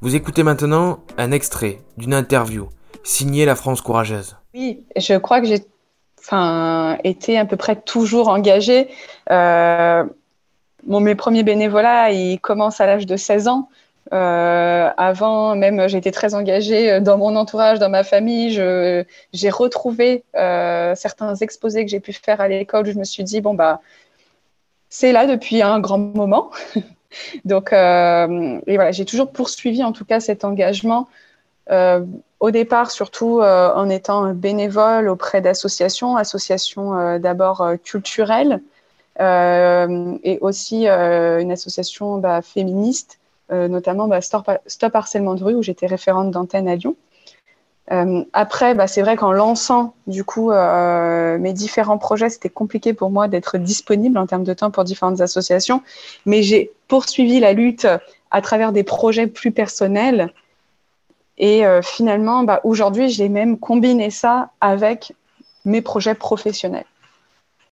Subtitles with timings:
[0.00, 2.68] Vous écoutez maintenant un extrait d'une interview
[3.02, 4.36] signée La France Courageuse.
[4.54, 5.64] Oui, je crois que j'ai
[7.02, 8.90] été à peu près toujours engagée.
[9.32, 10.04] Euh,
[10.86, 13.70] mes premiers bénévolats, ils commencent à l'âge de 16 ans.
[14.12, 18.52] Euh, avant, même, j'étais très engagée dans mon entourage, dans ma famille.
[18.52, 23.24] J'ai retrouvé euh, certains exposés que j'ai pu faire à l'école où je me suis
[23.24, 23.80] dit, bon, bah,
[24.90, 26.52] c'est là depuis un grand moment.
[27.44, 31.08] Donc, euh, et voilà, j'ai toujours poursuivi en tout cas cet engagement.
[31.70, 32.04] Euh,
[32.40, 38.62] au départ, surtout euh, en étant bénévole auprès d'associations, associations d'abord culturelles
[39.20, 43.18] et aussi une association bah, féministe,
[43.50, 46.94] notamment bah, Stop, Harcèlement de rue, où j'étais référente d'antenne à Lyon.
[48.32, 53.26] Après, bah, c'est vrai qu'en lançant du coup mes différents projets, c'était compliqué pour moi
[53.26, 55.82] d'être disponible en termes de temps pour différentes associations,
[56.24, 57.86] mais j'ai poursuivi la lutte
[58.30, 60.32] à travers des projets plus personnels.
[61.36, 65.12] Et euh, finalement, bah, aujourd'hui, j'ai même combiné ça avec
[65.64, 66.86] mes projets professionnels.